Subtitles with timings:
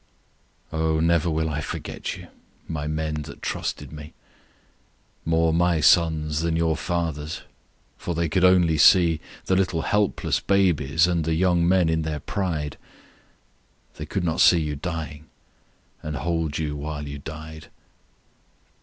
[0.73, 2.27] Oh, never will I forget you,
[2.67, 4.13] My men that trusted me.
[5.25, 7.41] More my sons than your fathers'.
[7.99, 12.19] For they could only see The little helpless babies And the young men in their
[12.19, 12.79] pride.
[13.97, 15.27] They could not see you dying.
[16.01, 17.67] And hold you while you died.